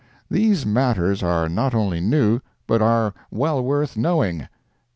[0.31, 4.47] These matters are not only new, but are well worth knowing.